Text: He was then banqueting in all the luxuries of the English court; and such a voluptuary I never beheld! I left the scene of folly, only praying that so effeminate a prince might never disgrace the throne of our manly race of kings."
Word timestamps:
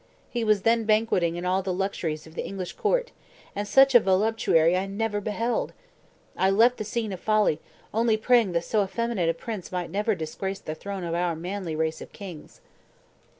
He 0.31 0.43
was 0.43 0.63
then 0.63 0.85
banqueting 0.85 1.35
in 1.35 1.45
all 1.45 1.61
the 1.61 1.71
luxuries 1.71 2.25
of 2.25 2.33
the 2.33 2.43
English 2.43 2.73
court; 2.73 3.11
and 3.55 3.67
such 3.67 3.93
a 3.93 3.99
voluptuary 3.99 4.75
I 4.75 4.87
never 4.87 5.21
beheld! 5.21 5.73
I 6.35 6.49
left 6.49 6.77
the 6.77 6.83
scene 6.83 7.13
of 7.13 7.19
folly, 7.19 7.61
only 7.93 8.17
praying 8.17 8.53
that 8.53 8.63
so 8.63 8.83
effeminate 8.83 9.29
a 9.29 9.35
prince 9.35 9.71
might 9.71 9.91
never 9.91 10.15
disgrace 10.15 10.57
the 10.57 10.73
throne 10.73 11.03
of 11.03 11.13
our 11.13 11.35
manly 11.35 11.75
race 11.75 12.01
of 12.01 12.11
kings." 12.13 12.61